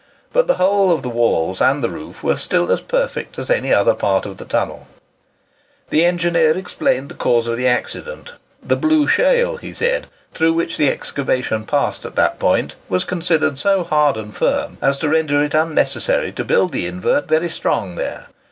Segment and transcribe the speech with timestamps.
[0.33, 3.57] But the whole of the walls and the roof were still as perfect as at
[3.57, 4.87] any other part of the tunnel.
[5.91, 6.57] [Picture: Entrance to the Summit Tunnel, Littleborough] The engineer
[6.97, 8.33] explained the cause of the accident;
[8.63, 13.59] the blue shale, he said, through which the excavation passed at that point, was considered
[13.59, 17.93] so hard and firm, as to render it unnecessary to build the invert very strong
[17.93, 18.29] there.